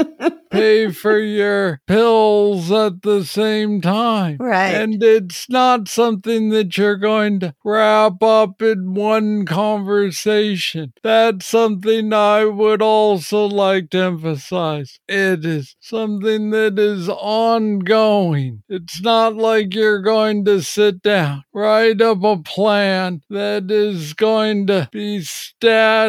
pay 0.49 0.91
for 0.91 1.19
your 1.19 1.81
pills 1.87 2.71
at 2.71 3.01
the 3.01 3.23
same 3.23 3.81
time. 3.81 4.37
Right. 4.39 4.73
And 4.73 5.01
it's 5.01 5.49
not 5.49 5.87
something 5.87 6.49
that 6.49 6.77
you're 6.77 6.97
going 6.97 7.39
to 7.41 7.53
wrap 7.63 8.21
up 8.23 8.61
in 8.61 8.93
one 8.93 9.45
conversation. 9.45 10.93
That's 11.03 11.45
something 11.45 12.13
I 12.13 12.45
would 12.45 12.81
also 12.81 13.45
like 13.45 13.89
to 13.91 13.99
emphasize. 13.99 14.99
It 15.07 15.45
is 15.45 15.75
something 15.79 16.51
that 16.51 16.77
is 16.79 17.09
ongoing. 17.09 18.63
It's 18.69 19.01
not 19.01 19.35
like 19.35 19.73
you're 19.73 20.01
going 20.01 20.45
to 20.45 20.61
sit 20.61 21.01
down, 21.01 21.43
write 21.53 22.01
up 22.01 22.23
a 22.23 22.37
plan 22.37 23.21
that 23.29 23.69
is 23.71 24.13
going 24.13 24.67
to 24.67 24.89
be 24.91 25.21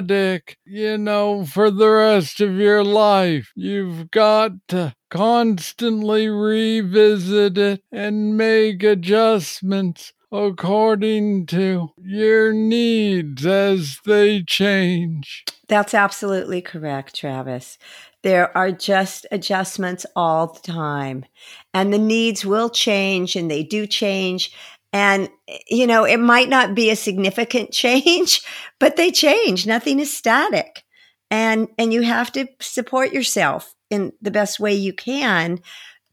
static, 0.08 0.56
you 0.64 0.96
know, 0.96 1.44
for 1.44 1.70
the 1.70 1.88
rest 1.88 2.40
of 2.40 2.56
your 2.56 2.82
life. 2.82 3.52
You've 3.54 4.10
got 4.10 4.52
to 4.68 4.94
constantly 5.10 6.28
revisit 6.28 7.58
it 7.58 7.82
and 7.92 8.36
make 8.36 8.82
adjustments 8.82 10.12
according 10.32 11.46
to 11.46 11.90
your 11.98 12.52
needs 12.52 13.46
as 13.46 13.98
they 14.04 14.42
change. 14.42 15.44
That's 15.68 15.94
absolutely 15.94 16.62
correct, 16.62 17.14
Travis. 17.14 17.78
There 18.22 18.56
are 18.56 18.72
just 18.72 19.26
adjustments 19.30 20.04
all 20.16 20.48
the 20.48 20.60
time, 20.60 21.24
and 21.72 21.92
the 21.92 21.98
needs 21.98 22.44
will 22.44 22.68
change, 22.70 23.36
and 23.36 23.50
they 23.50 23.62
do 23.62 23.86
change. 23.86 24.52
And, 24.92 25.28
you 25.68 25.86
know, 25.86 26.04
it 26.04 26.18
might 26.18 26.48
not 26.48 26.74
be 26.74 26.90
a 26.90 26.96
significant 26.96 27.72
change, 27.72 28.42
but 28.78 28.96
they 28.96 29.10
change. 29.10 29.66
Nothing 29.66 30.00
is 30.00 30.16
static. 30.16 30.84
And, 31.30 31.68
and 31.76 31.92
you 31.92 32.02
have 32.02 32.32
to 32.32 32.46
support 32.60 33.12
yourself 33.12 33.74
in 33.90 34.12
the 34.22 34.30
best 34.30 34.58
way 34.58 34.74
you 34.74 34.92
can 34.92 35.60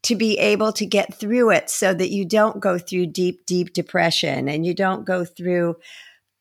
to 0.02 0.14
be 0.14 0.38
able 0.38 0.72
to 0.72 0.86
get 0.86 1.18
through 1.18 1.50
it 1.50 1.70
so 1.70 1.92
that 1.92 2.10
you 2.10 2.24
don't 2.24 2.60
go 2.60 2.78
through 2.78 3.06
deep, 3.06 3.44
deep 3.46 3.72
depression 3.72 4.48
and 4.48 4.64
you 4.64 4.74
don't 4.74 5.04
go 5.04 5.24
through 5.24 5.76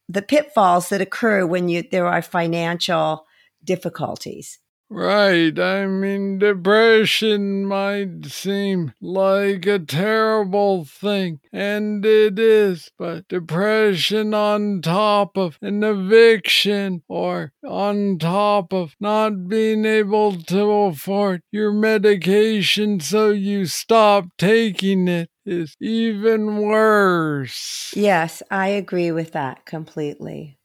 the 0.07 0.21
pitfalls 0.21 0.89
that 0.89 1.01
occur 1.01 1.45
when 1.45 1.67
you, 1.67 1.83
there 1.89 2.05
are 2.05 2.21
financial 2.21 3.25
difficulties. 3.63 4.59
Right. 4.89 5.57
I 5.57 5.87
mean, 5.87 6.37
depression 6.37 7.65
might 7.65 8.25
seem 8.25 8.93
like 9.01 9.65
a 9.65 9.79
terrible 9.79 10.85
thing, 10.85 11.39
and 11.51 12.05
it 12.05 12.37
is, 12.37 12.91
but 12.97 13.27
depression 13.27 14.35
on 14.35 14.81
top 14.81 15.37
of 15.37 15.57
an 15.61 15.83
eviction 15.83 17.01
or 17.07 17.51
on 17.65 18.19
top 18.19 18.73
of 18.73 18.95
not 18.99 19.47
being 19.47 19.85
able 19.85 20.37
to 20.43 20.71
afford 20.71 21.41
your 21.51 21.71
medication 21.71 22.99
so 22.99 23.31
you 23.31 23.65
stop 23.65 24.25
taking 24.37 25.07
it 25.07 25.29
is 25.47 25.75
even 25.79 26.57
worse. 26.57 27.91
Yes, 27.95 28.43
I 28.51 28.67
agree 28.67 29.11
with 29.11 29.31
that 29.31 29.65
completely. 29.65 30.59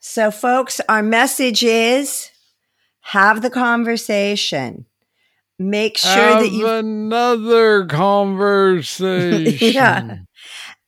So, 0.00 0.30
folks, 0.30 0.80
our 0.88 1.02
message 1.02 1.62
is 1.62 2.30
have 3.02 3.42
the 3.42 3.50
conversation. 3.50 4.86
Make 5.58 5.98
sure 5.98 6.10
Have 6.10 6.40
that 6.40 6.52
you 6.52 6.66
another 6.66 7.86
conversation. 7.86 9.58
Yeah. 9.74 10.16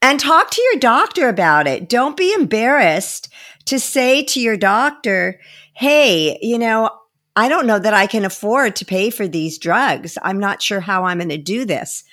and 0.02 0.18
talk 0.18 0.50
to 0.50 0.62
your 0.62 0.80
doctor 0.80 1.28
about 1.28 1.66
it. 1.66 1.88
Don't 1.88 2.16
be 2.16 2.32
embarrassed 2.32 3.28
to 3.66 3.78
say 3.78 4.22
to 4.24 4.40
your 4.40 4.56
doctor, 4.56 5.38
Hey, 5.74 6.38
you 6.40 6.58
know, 6.58 6.90
I 7.36 7.48
don't 7.48 7.66
know 7.66 7.78
that 7.78 7.94
I 7.94 8.06
can 8.06 8.24
afford 8.24 8.76
to 8.76 8.84
pay 8.84 9.10
for 9.10 9.26
these 9.26 9.58
drugs. 9.58 10.16
I'm 10.22 10.38
not 10.38 10.62
sure 10.62 10.80
how 10.80 11.04
I'm 11.04 11.18
going 11.18 11.28
to 11.30 11.38
do 11.38 11.64
this. 11.64 12.04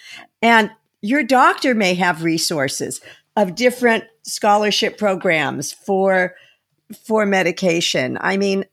And 0.41 0.71
your 1.01 1.23
doctor 1.23 1.75
may 1.75 1.93
have 1.95 2.23
resources 2.23 3.01
of 3.35 3.55
different 3.55 4.03
scholarship 4.23 4.97
programs 4.97 5.71
for 5.71 6.35
for 7.05 7.25
medication. 7.25 8.17
I 8.19 8.35
mean, 8.37 8.65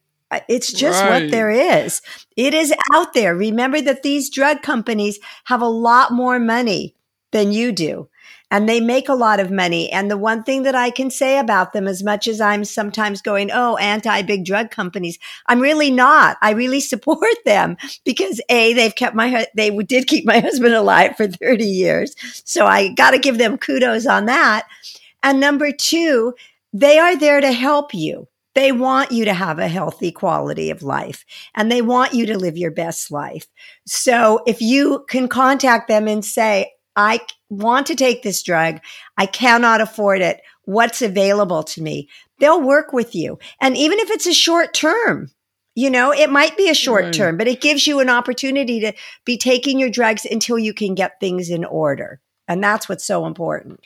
it's 0.48 0.72
just 0.72 1.02
Right. 1.02 1.22
what 1.22 1.30
there 1.30 1.50
is. 1.50 2.02
It 2.36 2.54
is 2.54 2.72
out 2.92 3.14
there. 3.14 3.34
Remember 3.34 3.80
that 3.80 4.02
these 4.02 4.30
drug 4.30 4.62
companies 4.62 5.18
have 5.44 5.62
a 5.62 5.66
lot 5.66 6.12
more 6.12 6.38
money 6.38 6.94
than 7.32 7.52
you 7.52 7.72
do. 7.72 8.08
And 8.50 8.66
they 8.66 8.80
make 8.80 9.10
a 9.10 9.14
lot 9.14 9.40
of 9.40 9.50
money. 9.50 9.92
And 9.92 10.10
the 10.10 10.16
one 10.16 10.42
thing 10.42 10.62
that 10.62 10.74
I 10.74 10.88
can 10.88 11.10
say 11.10 11.38
about 11.38 11.74
them, 11.74 11.86
as 11.86 12.02
much 12.02 12.26
as 12.26 12.40
I'm 12.40 12.64
sometimes 12.64 13.20
going, 13.20 13.50
oh, 13.52 13.76
anti 13.76 14.22
big 14.22 14.46
drug 14.46 14.70
companies, 14.70 15.18
I'm 15.46 15.60
really 15.60 15.90
not. 15.90 16.38
I 16.40 16.52
really 16.52 16.80
support 16.92 17.28
them 17.44 17.76
because 18.06 18.40
A, 18.48 18.72
they've 18.72 18.94
kept 18.94 19.14
my, 19.14 19.46
they 19.54 19.68
did 19.70 20.06
keep 20.06 20.24
my 20.24 20.40
husband 20.40 20.72
alive 20.74 21.14
for 21.16 21.26
30 21.28 21.64
years. 21.66 22.14
So 22.44 22.64
I 22.66 22.88
got 22.94 23.10
to 23.10 23.18
give 23.18 23.36
them 23.36 23.58
kudos 23.58 24.06
on 24.06 24.24
that. 24.26 24.66
And 25.22 25.40
number 25.40 25.70
two, 25.70 26.32
they 26.72 26.98
are 26.98 27.16
there 27.16 27.42
to 27.42 27.52
help 27.52 27.92
you. 27.92 28.28
They 28.54 28.72
want 28.72 29.12
you 29.12 29.24
to 29.26 29.34
have 29.34 29.58
a 29.58 29.68
healthy 29.68 30.10
quality 30.10 30.70
of 30.70 30.82
life 30.82 31.24
and 31.54 31.70
they 31.70 31.82
want 31.82 32.14
you 32.14 32.26
to 32.26 32.38
live 32.38 32.56
your 32.56 32.70
best 32.70 33.10
life. 33.10 33.46
So 33.86 34.40
if 34.46 34.60
you 34.60 35.04
can 35.08 35.28
contact 35.28 35.88
them 35.88 36.08
and 36.08 36.24
say, 36.24 36.72
I 36.96 37.20
want 37.48 37.86
to 37.86 37.94
take 37.94 38.22
this 38.22 38.42
drug. 38.42 38.80
I 39.16 39.26
cannot 39.26 39.80
afford 39.80 40.20
it. 40.20 40.40
What's 40.64 41.00
available 41.00 41.62
to 41.62 41.82
me? 41.82 42.08
They'll 42.40 42.60
work 42.60 42.92
with 42.92 43.14
you. 43.14 43.38
And 43.60 43.76
even 43.76 44.00
if 44.00 44.10
it's 44.10 44.26
a 44.26 44.34
short 44.34 44.74
term, 44.74 45.30
you 45.76 45.90
know, 45.90 46.12
it 46.12 46.28
might 46.28 46.56
be 46.56 46.68
a 46.68 46.74
short 46.74 47.12
term, 47.12 47.36
but 47.36 47.46
it 47.46 47.60
gives 47.60 47.86
you 47.86 48.00
an 48.00 48.10
opportunity 48.10 48.80
to 48.80 48.92
be 49.24 49.38
taking 49.38 49.78
your 49.78 49.90
drugs 49.90 50.24
until 50.24 50.58
you 50.58 50.74
can 50.74 50.96
get 50.96 51.20
things 51.20 51.50
in 51.50 51.64
order. 51.64 52.20
And 52.48 52.62
that's 52.62 52.88
what's 52.88 53.06
so 53.06 53.26
important. 53.26 53.80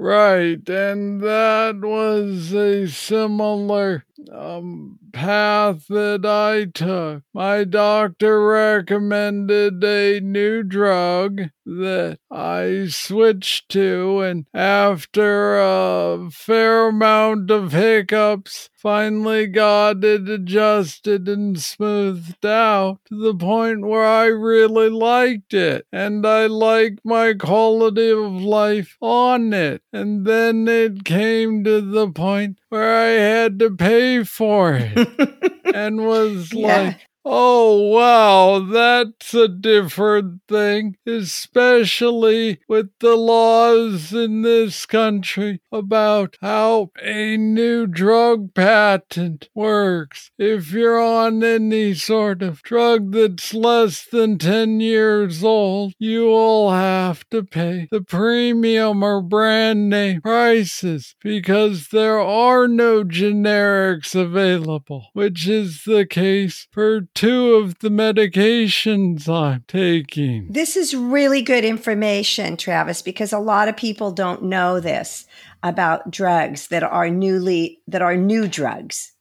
Right, 0.00 0.66
and 0.68 1.20
that 1.20 1.76
was 1.80 2.52
a 2.54 2.88
similar 2.88 4.04
um, 4.32 4.98
path 5.12 5.86
that 5.88 6.24
I 6.24 6.66
took. 6.66 7.22
My 7.32 7.64
doctor 7.64 8.46
recommended 8.46 9.82
a 9.84 10.20
new 10.20 10.62
drug 10.62 11.42
that 11.64 12.18
I 12.30 12.86
switched 12.88 13.68
to, 13.70 14.20
and 14.20 14.46
after 14.52 15.58
a 15.58 16.30
fair 16.32 16.88
amount 16.88 17.50
of 17.50 17.72
hiccups, 17.72 18.70
finally 18.74 19.46
got 19.46 20.02
it 20.02 20.28
adjusted 20.28 21.28
and 21.28 21.60
smoothed 21.60 22.44
out 22.44 22.98
to 23.06 23.14
the 23.14 23.34
point 23.34 23.86
where 23.86 24.06
I 24.06 24.26
really 24.26 24.88
liked 24.88 25.54
it, 25.54 25.86
and 25.92 26.26
I 26.26 26.46
liked 26.46 27.00
my 27.04 27.34
quality 27.34 28.10
of 28.10 28.32
life 28.42 28.96
on 29.00 29.52
it. 29.52 29.82
And 29.92 30.26
then 30.26 30.66
it 30.66 31.04
came 31.04 31.62
to 31.64 31.80
the 31.80 32.10
point 32.10 32.58
where 32.68 32.96
I 32.96 33.10
had 33.20 33.58
to 33.58 33.70
pay 33.70 34.09
pay 34.18 34.24
for 34.24 34.74
it 34.74 35.74
and 35.74 36.04
was 36.04 36.52
Yeah. 36.54 36.82
like, 36.82 37.06
Oh, 37.22 37.90
wow, 37.90 38.60
that's 38.60 39.34
a 39.34 39.46
different 39.46 40.40
thing, 40.48 40.96
especially 41.06 42.60
with 42.66 42.88
the 43.00 43.14
laws 43.14 44.14
in 44.14 44.40
this 44.40 44.86
country 44.86 45.60
about 45.70 46.38
how 46.40 46.90
a 47.02 47.36
new 47.36 47.86
drug 47.86 48.54
patent 48.54 49.50
works. 49.54 50.30
If 50.38 50.72
you're 50.72 50.98
on 51.00 51.44
any 51.44 51.92
sort 51.92 52.42
of 52.42 52.62
drug 52.62 53.12
that's 53.12 53.52
less 53.52 54.06
than 54.06 54.38
10 54.38 54.80
years 54.80 55.44
old, 55.44 55.92
you 55.98 56.24
will 56.24 56.70
have 56.70 57.28
to 57.30 57.42
pay 57.44 57.86
the 57.90 58.00
premium 58.00 59.02
or 59.02 59.20
brand 59.20 59.90
name 59.90 60.22
prices 60.22 61.14
because 61.22 61.88
there 61.88 62.18
are 62.18 62.66
no 62.66 63.04
generics 63.04 64.14
available, 64.14 65.08
which 65.12 65.46
is 65.46 65.82
the 65.84 66.06
case 66.06 66.66
for 66.72 67.02
two 67.14 67.54
of 67.54 67.78
the 67.80 67.88
medications 67.88 69.28
I'm 69.28 69.64
taking. 69.68 70.48
This 70.50 70.76
is 70.76 70.94
really 70.94 71.42
good 71.42 71.64
information, 71.64 72.56
Travis, 72.56 73.02
because 73.02 73.32
a 73.32 73.38
lot 73.38 73.68
of 73.68 73.76
people 73.76 74.12
don't 74.12 74.44
know 74.44 74.80
this 74.80 75.26
about 75.62 76.10
drugs 76.10 76.68
that 76.68 76.82
are 76.82 77.10
newly 77.10 77.80
that 77.86 78.02
are 78.02 78.16
new 78.16 78.48
drugs. 78.48 79.12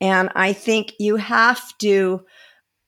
And 0.00 0.30
I 0.34 0.52
think 0.52 0.94
you 0.98 1.16
have 1.16 1.76
to 1.78 2.24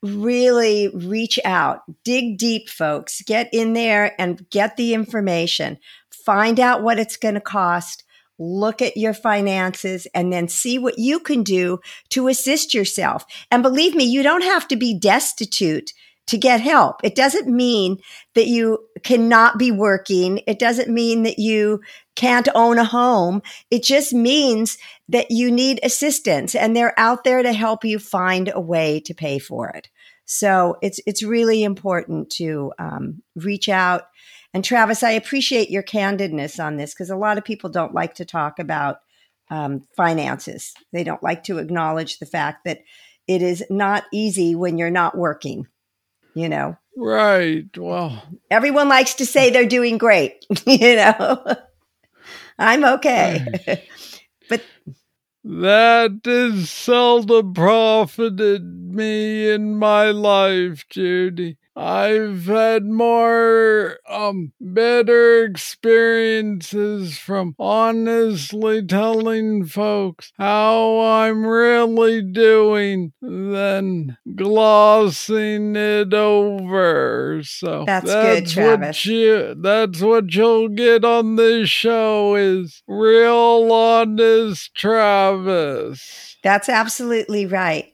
really 0.02 0.88
reach 0.94 1.38
out, 1.44 1.82
dig 2.04 2.38
deep, 2.38 2.68
folks, 2.68 3.22
get 3.22 3.48
in 3.52 3.72
there 3.72 4.20
and 4.20 4.48
get 4.50 4.76
the 4.76 4.94
information, 4.94 5.78
find 6.24 6.58
out 6.58 6.82
what 6.82 6.98
it's 6.98 7.16
going 7.16 7.34
to 7.34 7.40
cost, 7.40 8.01
look 8.38 8.82
at 8.82 8.96
your 8.96 9.14
finances, 9.14 10.06
and 10.14 10.32
then 10.32 10.48
see 10.48 10.78
what 10.78 10.98
you 10.98 11.20
can 11.20 11.42
do 11.42 11.78
to 12.10 12.28
assist 12.28 12.74
yourself. 12.74 13.24
And 13.50 13.62
believe 13.62 13.94
me, 13.94 14.04
you 14.04 14.22
don't 14.22 14.44
have 14.44 14.66
to 14.68 14.76
be 14.76 14.98
destitute 14.98 15.92
to 16.28 16.38
get 16.38 16.60
help. 16.60 16.96
It 17.02 17.14
doesn't 17.14 17.48
mean 17.48 17.98
that 18.34 18.46
you 18.46 18.78
cannot 19.02 19.58
be 19.58 19.70
working. 19.70 20.40
It 20.46 20.58
doesn't 20.58 20.88
mean 20.88 21.24
that 21.24 21.38
you 21.38 21.80
can't 22.14 22.48
own 22.54 22.78
a 22.78 22.84
home. 22.84 23.42
It 23.70 23.82
just 23.82 24.12
means 24.12 24.78
that 25.08 25.30
you 25.30 25.50
need 25.50 25.80
assistance 25.82 26.54
and 26.54 26.76
they're 26.76 26.98
out 26.98 27.24
there 27.24 27.42
to 27.42 27.52
help 27.52 27.84
you 27.84 27.98
find 27.98 28.50
a 28.54 28.60
way 28.60 29.00
to 29.00 29.14
pay 29.14 29.38
for 29.38 29.70
it. 29.70 29.90
So 30.24 30.76
it's, 30.80 31.00
it's 31.06 31.22
really 31.22 31.64
important 31.64 32.30
to 32.36 32.72
um, 32.78 33.22
reach 33.34 33.68
out. 33.68 34.04
And 34.54 34.64
Travis, 34.64 35.02
I 35.02 35.12
appreciate 35.12 35.70
your 35.70 35.82
candidness 35.82 36.62
on 36.62 36.76
this 36.76 36.92
because 36.92 37.10
a 37.10 37.16
lot 37.16 37.38
of 37.38 37.44
people 37.44 37.70
don't 37.70 37.94
like 37.94 38.14
to 38.16 38.24
talk 38.24 38.58
about 38.58 38.98
um, 39.50 39.86
finances. 39.96 40.74
They 40.92 41.04
don't 41.04 41.22
like 41.22 41.44
to 41.44 41.58
acknowledge 41.58 42.18
the 42.18 42.26
fact 42.26 42.64
that 42.64 42.80
it 43.26 43.42
is 43.42 43.64
not 43.70 44.04
easy 44.12 44.54
when 44.54 44.78
you're 44.78 44.90
not 44.90 45.16
working. 45.16 45.66
You 46.34 46.48
know, 46.48 46.76
Right. 46.96 47.66
Well, 47.76 48.22
everyone 48.50 48.88
likes 48.88 49.14
to 49.14 49.26
say 49.26 49.50
they're 49.50 49.66
doing 49.66 49.98
great. 49.98 50.44
You 50.66 50.96
know, 50.96 51.56
I'm 52.58 52.84
okay. 52.84 53.46
but 54.48 54.62
that 55.44 56.20
has 56.24 56.70
seldom 56.70 57.54
profited 57.54 58.62
me 58.62 59.50
in 59.50 59.76
my 59.76 60.10
life, 60.10 60.86
Judy. 60.88 61.56
I've 61.74 62.44
had 62.46 62.84
more 62.84 63.98
um 64.08 64.52
better 64.60 65.44
experiences 65.44 67.18
from 67.18 67.54
honestly 67.58 68.84
telling 68.84 69.64
folks 69.66 70.32
how 70.38 71.00
I'm 71.00 71.46
really 71.46 72.22
doing 72.22 73.12
than 73.22 74.16
glossing 74.34 75.74
it 75.76 76.12
over. 76.12 77.40
So 77.44 77.84
That's 77.86 78.10
good, 78.10 78.44
what 78.44 78.50
Travis. 78.50 79.06
you 79.06 79.54
that's 79.60 80.00
what 80.00 80.34
you'll 80.34 80.68
get 80.68 81.04
on 81.04 81.36
this 81.36 81.68
show 81.70 82.34
is 82.34 82.82
real 82.86 83.72
honest 83.72 84.74
Travis. 84.74 86.36
that's 86.42 86.68
absolutely 86.68 87.46
right. 87.46 87.86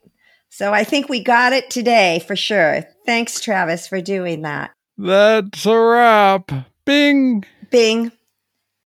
So 0.59 0.73
I 0.73 0.83
think 0.83 1.09
we 1.09 1.23
got 1.23 1.53
it 1.53 1.71
today 1.71 2.19
for 2.27 2.35
sure. 2.35 2.83
Thanks, 3.07 3.41
Travis, 3.41 3.87
for 3.87 4.01
doing 4.01 4.43
that. 4.43 4.73
That's 4.97 5.65
a 5.65 5.79
wrap. 5.79 6.51
Bing. 6.85 7.45
Bing. 7.71 8.11